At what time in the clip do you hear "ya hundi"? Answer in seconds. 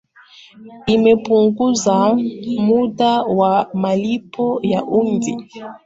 4.71-5.33